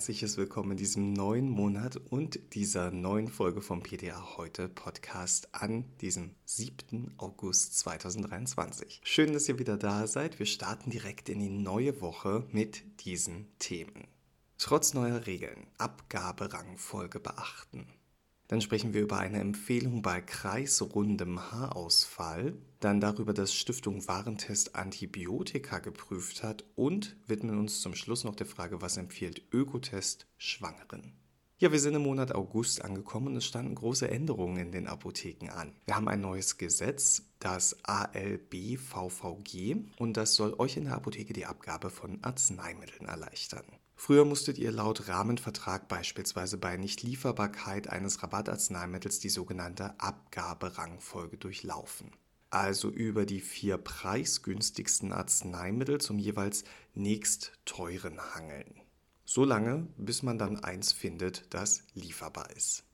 [0.00, 5.84] herzliches Willkommen in diesem neuen Monat und dieser neuen Folge vom PDA heute Podcast an
[6.00, 7.12] diesem 7.
[7.18, 9.02] August 2023.
[9.04, 10.38] Schön, dass ihr wieder da seid.
[10.38, 14.06] Wir starten direkt in die neue Woche mit diesen Themen.
[14.56, 17.86] Trotz neuer Regeln, Abgaberangfolge beachten.
[18.50, 25.78] Dann sprechen wir über eine Empfehlung bei kreisrundem Haarausfall, dann darüber, dass Stiftung Warentest Antibiotika
[25.78, 31.12] geprüft hat und widmen uns zum Schluss noch der Frage, was empfiehlt Ökotest Schwangeren.
[31.58, 35.50] Ja, wir sind im Monat August angekommen und es standen große Änderungen in den Apotheken
[35.50, 35.72] an.
[35.86, 41.46] Wir haben ein neues Gesetz, das ALB-VVG, und das soll euch in der Apotheke die
[41.46, 43.66] Abgabe von Arzneimitteln erleichtern.
[44.02, 52.10] Früher musstet ihr laut Rahmenvertrag beispielsweise bei Nichtlieferbarkeit eines Rabattarzneimittels die sogenannte Abgaberangfolge durchlaufen.
[52.48, 58.80] Also über die vier preisgünstigsten Arzneimittel zum jeweils nächst teuren hangeln.
[59.26, 62.84] So lange, bis man dann eins findet, das lieferbar ist.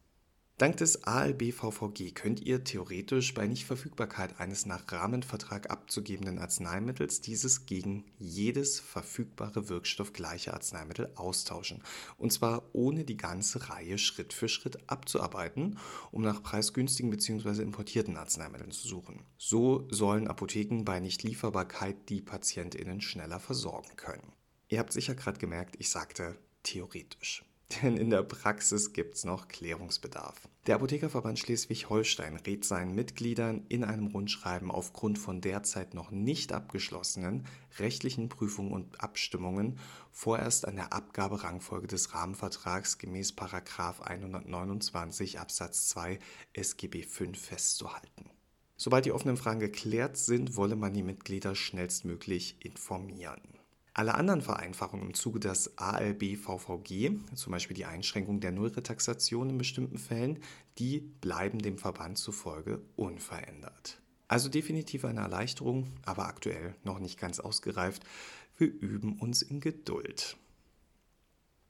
[0.58, 8.06] Dank des ALB-VVG könnt ihr theoretisch bei Nichtverfügbarkeit eines nach Rahmenvertrag abzugebenden Arzneimittels dieses gegen
[8.18, 11.82] jedes verfügbare wirkstoffgleiche Arzneimittel austauschen.
[12.16, 15.78] Und zwar ohne die ganze Reihe Schritt für Schritt abzuarbeiten,
[16.10, 17.60] um nach preisgünstigen bzw.
[17.60, 19.26] importierten Arzneimitteln zu suchen.
[19.36, 24.32] So sollen Apotheken bei Nichtlieferbarkeit die PatientInnen schneller versorgen können.
[24.68, 27.45] Ihr habt sicher gerade gemerkt, ich sagte theoretisch.
[27.82, 30.48] Denn in der Praxis gibt es noch Klärungsbedarf.
[30.66, 37.44] Der Apothekerverband Schleswig-Holstein rät seinen Mitgliedern in einem Rundschreiben aufgrund von derzeit noch nicht abgeschlossenen
[37.78, 39.78] rechtlichen Prüfungen und Abstimmungen
[40.12, 46.20] vorerst an der Abgaberangfolge des Rahmenvertrags gemäß 129 Absatz 2
[46.52, 48.30] SGB V festzuhalten.
[48.76, 53.40] Sobald die offenen Fragen geklärt sind, wolle man die Mitglieder schnellstmöglich informieren.
[53.98, 59.96] Alle anderen Vereinfachungen im Zuge des ALB-VVG, zum Beispiel die Einschränkung der Nullretaxation in bestimmten
[59.96, 60.38] Fällen,
[60.76, 63.98] die bleiben dem Verband zufolge unverändert.
[64.28, 68.02] Also definitiv eine Erleichterung, aber aktuell noch nicht ganz ausgereift.
[68.58, 70.36] Wir üben uns in Geduld.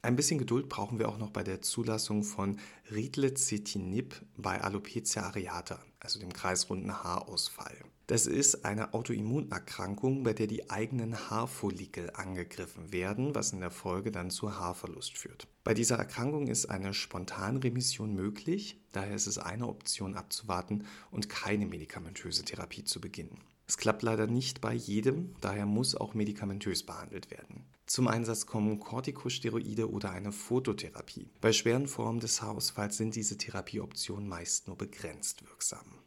[0.07, 2.61] Ein bisschen Geduld brauchen wir auch noch bei der Zulassung von
[2.93, 7.77] Ridlecetinib bei Alopecia areata, also dem kreisrunden Haarausfall.
[8.07, 14.13] Das ist eine Autoimmunerkrankung, bei der die eigenen Haarfollikel angegriffen werden, was in der Folge
[14.13, 15.49] dann zu Haarverlust führt.
[15.65, 21.67] Bei dieser Erkrankung ist eine Spontanremission möglich, daher ist es eine Option abzuwarten und keine
[21.67, 23.41] medikamentöse Therapie zu beginnen.
[23.67, 27.65] Es klappt leider nicht bei jedem, daher muss auch medikamentös behandelt werden.
[27.87, 31.31] Zum Einsatz kommen Corticosteroide oder eine Phototherapie.
[31.41, 36.01] Bei schweren Formen des Haarausfalls sind diese Therapieoptionen meist nur begrenzt wirksam.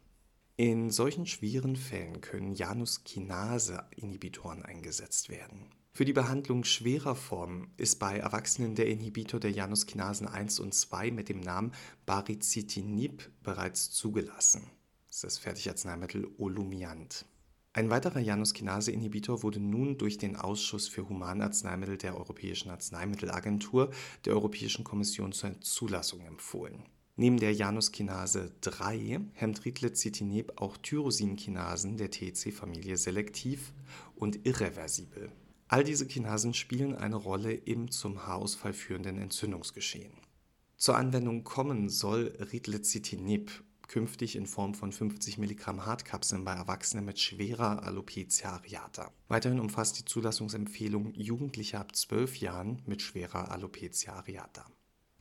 [0.56, 5.70] In solchen schweren Fällen können Januskinase-Inhibitoren eingesetzt werden.
[5.94, 11.12] Für die Behandlung schwerer Formen ist bei Erwachsenen der Inhibitor der Januskinasen 1 und 2
[11.12, 11.72] mit dem Namen
[12.04, 14.70] Baricitinib bereits zugelassen.
[15.06, 17.24] Das ist das Fertigarzneimittel Olumiant.
[17.72, 23.92] Ein weiterer Januskinase-Inhibitor wurde nun durch den Ausschuss für Humanarzneimittel der Europäischen Arzneimittelagentur
[24.24, 26.82] der Europäischen Kommission zur Zulassung empfohlen.
[27.14, 33.72] Neben der Januskinase 3 hemmt Rilecitinib auch Tyrosinkinasen der TC-Familie selektiv
[34.16, 35.30] und irreversibel.
[35.68, 40.14] All diese Kinasen spielen eine Rolle im zum Haarausfall führenden Entzündungsgeschehen.
[40.76, 47.18] Zur Anwendung kommen soll Rilecitinib künftig in Form von 50 Milligramm Hartkapseln bei Erwachsenen mit
[47.18, 49.10] schwerer Alopecia areata.
[49.26, 54.64] Weiterhin umfasst die Zulassungsempfehlung Jugendliche ab 12 Jahren mit schwerer Alopecia areata.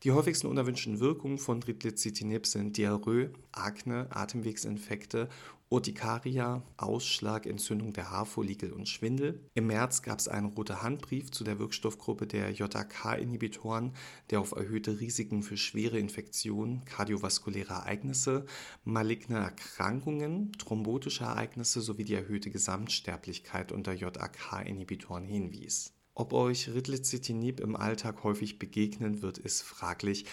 [0.04, 5.28] Die häufigsten unerwünschten Wirkungen von Rilicitinib sind Diarrhoe, Akne, Atemwegsinfekte,
[5.68, 9.46] Urtikaria, Ausschlag, Entzündung der Haarfollikel und Schwindel.
[9.56, 13.92] Im März gab es einen rote Handbrief zu der Wirkstoffgruppe der JAK-Inhibitoren,
[14.30, 18.46] der auf erhöhte Risiken für schwere Infektionen, kardiovaskuläre Ereignisse,
[18.86, 25.94] maligne Erkrankungen, thrombotische Ereignisse sowie die erhöhte Gesamtsterblichkeit unter JAK-Inhibitoren hinwies.
[26.20, 30.26] Ob euch Rilicitinib im Alltag häufig begegnen wird, ist fraglich,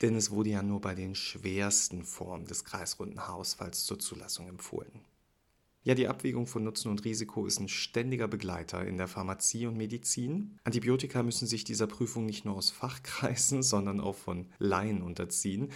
[0.00, 5.02] denn es wurde ja nur bei den schwersten Formen des kreisrunden Haarausfalls zur Zulassung empfohlen.
[5.82, 9.76] Ja, die Abwägung von Nutzen und Risiko ist ein ständiger Begleiter in der Pharmazie und
[9.76, 10.58] Medizin.
[10.64, 15.70] Antibiotika müssen sich dieser Prüfung nicht nur aus Fachkreisen, sondern auch von Laien unterziehen.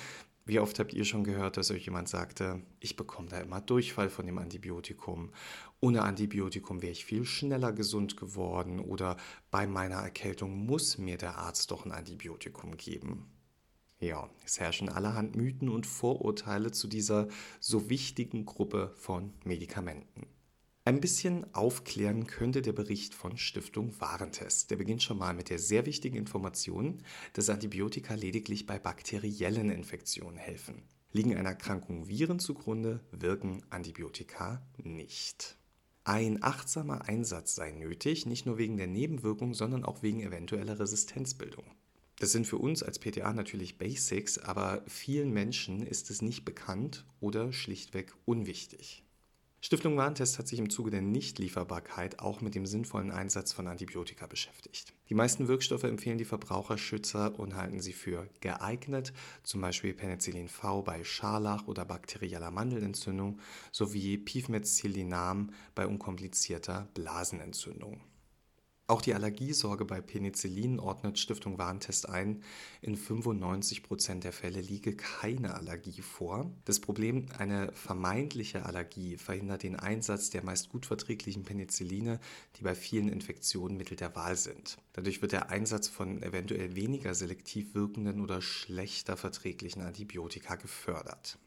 [0.44, 4.10] Wie oft habt ihr schon gehört, dass euch jemand sagte, ich bekomme da immer Durchfall
[4.10, 5.30] von dem Antibiotikum.
[5.80, 9.16] Ohne Antibiotikum wäre ich viel schneller gesund geworden oder
[9.52, 13.30] bei meiner Erkältung muss mir der Arzt doch ein Antibiotikum geben.
[14.00, 17.28] Ja, es herrschen allerhand Mythen und Vorurteile zu dieser
[17.60, 20.26] so wichtigen Gruppe von Medikamenten.
[20.84, 24.68] Ein bisschen aufklären könnte der Bericht von Stiftung Warentest.
[24.72, 30.38] Der beginnt schon mal mit der sehr wichtigen Information, dass Antibiotika lediglich bei bakteriellen Infektionen
[30.38, 30.82] helfen.
[31.12, 35.56] Liegen einer Erkrankung Viren zugrunde, wirken Antibiotika nicht.
[36.02, 41.64] Ein achtsamer Einsatz sei nötig, nicht nur wegen der Nebenwirkung, sondern auch wegen eventueller Resistenzbildung.
[42.18, 47.06] Das sind für uns als PTA natürlich Basics, aber vielen Menschen ist es nicht bekannt
[47.20, 49.04] oder schlichtweg unwichtig.
[49.64, 54.26] Stiftung Warentest hat sich im Zuge der Nichtlieferbarkeit auch mit dem sinnvollen Einsatz von Antibiotika
[54.26, 54.92] beschäftigt.
[55.08, 59.12] Die meisten Wirkstoffe empfehlen die Verbraucherschützer und halten sie für geeignet,
[59.44, 63.38] zum Beispiel Penicillin V bei Scharlach oder bakterieller Mandelentzündung
[63.70, 68.00] sowie Pivmetzylinam bei unkomplizierter Blasenentzündung.
[68.92, 72.42] Auch die Allergiesorge bei Penicillin ordnet Stiftung Warentest ein.
[72.82, 76.52] In 95 Prozent der Fälle liege keine Allergie vor.
[76.66, 82.20] Das Problem, eine vermeintliche Allergie verhindert den Einsatz der meist gut verträglichen Penicilline,
[82.58, 84.76] die bei vielen Infektionen Mittel der Wahl sind.
[84.92, 91.38] Dadurch wird der Einsatz von eventuell weniger selektiv wirkenden oder schlechter verträglichen Antibiotika gefördert.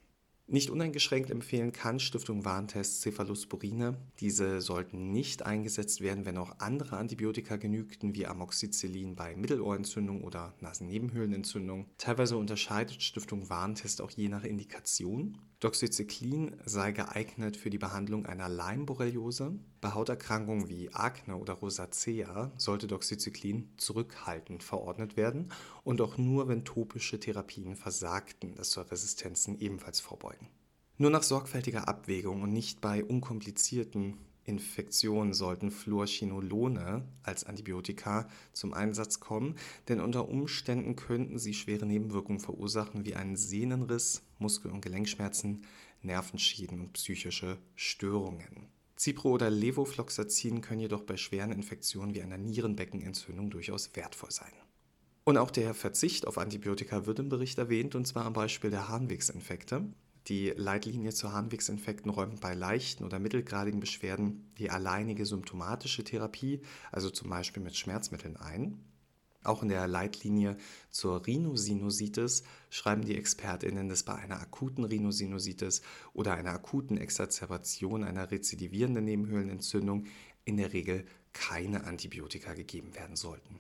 [0.47, 3.97] Nicht uneingeschränkt empfehlen kann Stiftung Warentest Cephalosporine.
[4.19, 10.53] Diese sollten nicht eingesetzt werden, wenn auch andere Antibiotika genügten, wie Amoxicillin bei Mittelohrentzündung oder
[10.61, 11.87] Nasennebenhöhlenentzündung.
[11.97, 15.39] Teilweise unterscheidet Stiftung Warentest auch je nach Indikation.
[15.65, 19.57] Doxycyclin sei geeignet für die Behandlung einer Leimborreliose.
[19.81, 25.51] Bei Hauterkrankungen wie Akne oder Rosacea sollte Doxycyclin zurückhaltend verordnet werden
[25.83, 28.53] und auch nur, wenn topische Therapien versagten.
[28.53, 30.49] Das soll Resistenzen ebenfalls vorbeugen.
[30.99, 39.19] Nur nach sorgfältiger Abwägung und nicht bei unkomplizierten Infektionen sollten Fluorchinolone als Antibiotika zum Einsatz
[39.19, 39.55] kommen,
[39.87, 45.63] denn unter Umständen könnten sie schwere Nebenwirkungen verursachen wie einen Sehnenriss, Muskel- und Gelenkschmerzen,
[46.01, 48.69] Nervenschäden und psychische Störungen.
[48.97, 54.53] Cipro oder Levofloxacin können jedoch bei schweren Infektionen wie einer Nierenbeckenentzündung durchaus wertvoll sein.
[55.25, 58.87] Und auch der Verzicht auf Antibiotika wird im Bericht erwähnt, und zwar am Beispiel der
[58.87, 59.85] Harnwegsinfekte.
[60.27, 66.61] Die Leitlinie zu Harnwegsinfekten räumt bei leichten oder mittelgradigen Beschwerden die alleinige symptomatische Therapie,
[66.91, 68.83] also zum Beispiel mit Schmerzmitteln ein.
[69.43, 70.57] Auch in der Leitlinie
[70.89, 72.41] zur Rhinosinusitis
[72.71, 75.83] schreiben die ExpertInnen, dass bei einer akuten Rhinosinusitis
[76.13, 80.07] oder einer akuten Exazerbation einer rezidivierenden Nebenhöhlenentzündung
[80.43, 83.59] in der Regel keine Antibiotika gegeben werden sollten.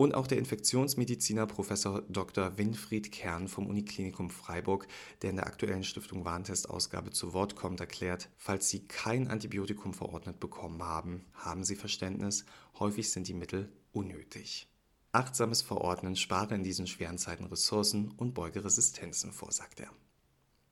[0.00, 2.56] Und auch der Infektionsmediziner Professor Dr.
[2.56, 4.86] Winfried Kern vom Uniklinikum Freiburg,
[5.22, 10.38] der in der aktuellen Stiftung Warntest-Ausgabe zu Wort kommt, erklärt, falls Sie kein Antibiotikum verordnet
[10.38, 12.44] bekommen haben, haben Sie Verständnis,
[12.78, 14.68] häufig sind die Mittel unnötig.
[15.10, 19.90] Achtsames Verordnen spare in diesen schweren Zeiten Ressourcen und beuge Resistenzen vor, sagt er.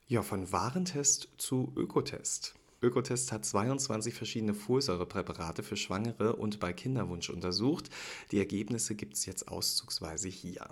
[0.06, 2.54] Ja, von Warentest zu Ökotest.
[2.82, 7.88] Ökotest hat 22 verschiedene Folsäurepräparate für Schwangere und bei Kinderwunsch untersucht.
[8.32, 10.68] Die Ergebnisse gibt es jetzt auszugsweise hier.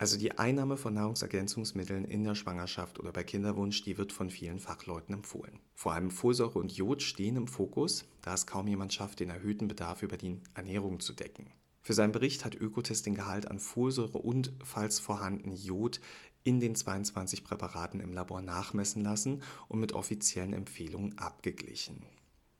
[0.00, 4.58] Also die Einnahme von Nahrungsergänzungsmitteln in der Schwangerschaft oder bei Kinderwunsch, die wird von vielen
[4.58, 5.60] Fachleuten empfohlen.
[5.74, 9.68] Vor allem Folsäure und Jod stehen im Fokus, da es kaum jemand schafft, den erhöhten
[9.68, 11.52] Bedarf über die Ernährung zu decken.
[11.82, 16.00] Für seinen Bericht hat Ökotest den Gehalt an Folsäure und, falls vorhanden, Jod
[16.44, 22.02] in den 22 Präparaten im Labor nachmessen lassen und mit offiziellen Empfehlungen abgeglichen.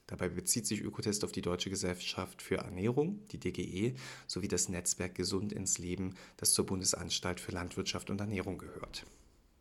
[0.07, 3.95] Dabei bezieht sich Ökotest auf die Deutsche Gesellschaft für Ernährung, die DGE,
[4.27, 9.07] sowie das Netzwerk Gesund ins Leben, das zur Bundesanstalt für Landwirtschaft und Ernährung gehört.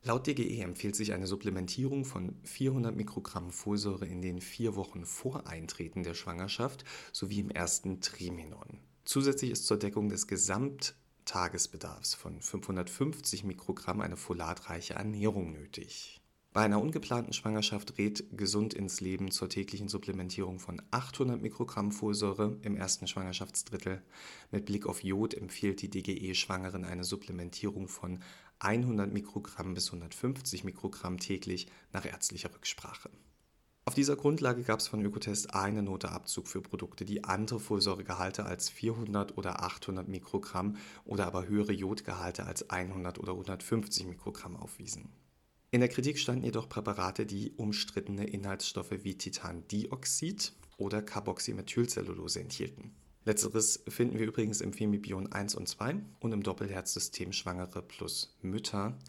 [0.01, 5.45] Laut DGE empfiehlt sich eine Supplementierung von 400 Mikrogramm Folsäure in den vier Wochen vor
[5.45, 8.79] Eintreten der Schwangerschaft sowie im ersten Trimenon.
[9.03, 10.95] Zusätzlich ist zur Deckung des Gesamt
[11.29, 16.19] Tagesbedarfs von 550 Mikrogramm eine folatreiche Ernährung nötig.
[16.53, 22.57] Bei einer ungeplanten Schwangerschaft rät Gesund ins Leben zur täglichen Supplementierung von 800 Mikrogramm Folsäure
[22.63, 24.01] im ersten Schwangerschaftsdrittel.
[24.49, 28.23] Mit Blick auf Jod empfiehlt die DGE Schwangeren eine Supplementierung von
[28.57, 33.11] 100 Mikrogramm bis 150 Mikrogramm täglich nach ärztlicher Rücksprache.
[33.89, 38.45] Auf dieser Grundlage gab es von Ökotest eine Note Abzug für Produkte, die andere Folsäuregehalte
[38.45, 45.09] als 400 oder 800 Mikrogramm oder aber höhere Jodgehalte als 100 oder 150 Mikrogramm aufwiesen.
[45.71, 52.91] In der Kritik standen jedoch Präparate, die umstrittene Inhaltsstoffe wie Titandioxid oder Carboxymethylcellulose enthielten.
[53.25, 58.99] Letzteres finden wir übrigens im Femibion 1 und 2 und im Doppelherzsystem Schwangere plus Mütter.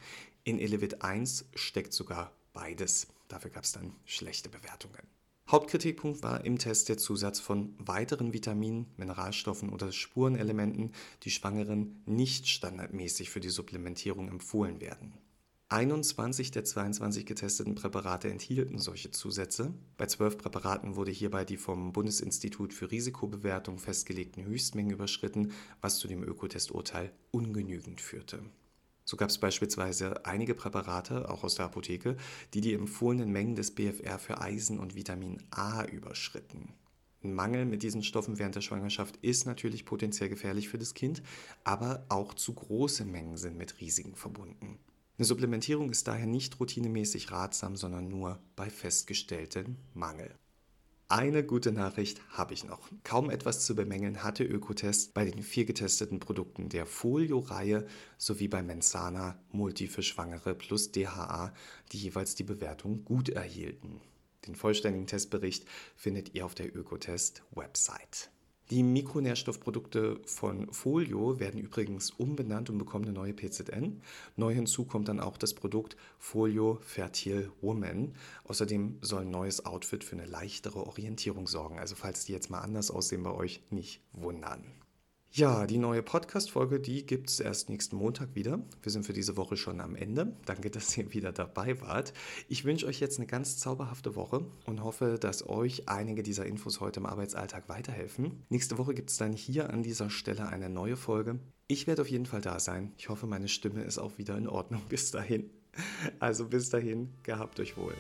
[0.43, 3.09] In Elevit 1 steckt sogar beides.
[3.31, 5.07] Dafür gab es dann schlechte Bewertungen.
[5.49, 12.49] Hauptkritikpunkt war im Test der Zusatz von weiteren Vitaminen, Mineralstoffen oder Spurenelementen, die Schwangeren nicht
[12.49, 15.15] standardmäßig für die Supplementierung empfohlen werden.
[15.69, 19.73] 21 der 22 getesteten Präparate enthielten solche Zusätze.
[19.97, 26.09] Bei 12 Präparaten wurde hierbei die vom Bundesinstitut für Risikobewertung festgelegten Höchstmengen überschritten, was zu
[26.09, 28.43] dem Ökotesturteil ungenügend führte.
[29.11, 32.17] So gab es beispielsweise einige Präparate, auch aus der Apotheke,
[32.55, 36.75] die die empfohlenen Mengen des BFR für Eisen und Vitamin A überschritten.
[37.25, 41.25] Ein Mangel mit diesen Stoffen während der Schwangerschaft ist natürlich potenziell gefährlich für das Kind,
[41.65, 44.79] aber auch zu große Mengen sind mit Risiken verbunden.
[45.19, 50.33] Eine Supplementierung ist daher nicht routinemäßig ratsam, sondern nur bei festgestelltem Mangel.
[51.11, 52.89] Eine gute Nachricht habe ich noch.
[53.03, 57.85] Kaum etwas zu bemängeln hatte Ökotest bei den vier getesteten Produkten der Folio-Reihe
[58.17, 61.53] sowie bei Mensana Multi für Schwangere plus DHA,
[61.91, 64.01] die jeweils die Bewertung gut erhielten.
[64.47, 68.31] Den vollständigen Testbericht findet ihr auf der Ökotest-Website.
[68.71, 74.01] Die Mikronährstoffprodukte von Folio werden übrigens umbenannt und bekommen eine neue PZN.
[74.37, 78.15] Neu hinzu kommt dann auch das Produkt Folio Fertile Woman.
[78.45, 81.81] Außerdem soll ein neues Outfit für eine leichtere Orientierung sorgen.
[81.81, 84.65] Also falls die jetzt mal anders aussehen bei euch, nicht wundern.
[85.33, 88.59] Ja, die neue Podcast-Folge, die gibt es erst nächsten Montag wieder.
[88.83, 90.35] Wir sind für diese Woche schon am Ende.
[90.45, 92.13] Danke, dass ihr wieder dabei wart.
[92.49, 96.81] Ich wünsche euch jetzt eine ganz zauberhafte Woche und hoffe, dass euch einige dieser Infos
[96.81, 98.43] heute im Arbeitsalltag weiterhelfen.
[98.49, 101.39] Nächste Woche gibt es dann hier an dieser Stelle eine neue Folge.
[101.69, 102.93] Ich werde auf jeden Fall da sein.
[102.99, 105.49] Ich hoffe, meine Stimme ist auch wieder in Ordnung bis dahin.
[106.19, 107.95] Also bis dahin, gehabt euch wohl.